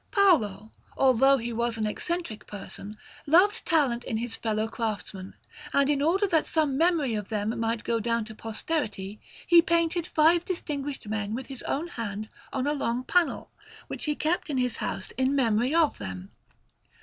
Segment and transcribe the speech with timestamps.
[0.09, 5.35] Paolo, although he was an eccentric person, loved talent in his fellow craftsmen,
[5.73, 10.07] and in order that some memory of them might go down to posterity, he painted
[10.07, 13.51] five distinguished men with his own hand on a long panel,
[13.89, 16.31] which he kept in his house in memory of them.